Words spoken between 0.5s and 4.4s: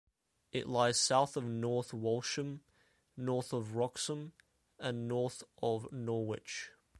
It lies south of North Walsham, north of Wroxham,